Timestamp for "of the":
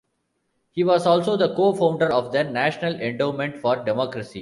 2.11-2.43